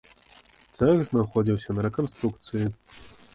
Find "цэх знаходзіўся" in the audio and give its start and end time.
0.77-1.69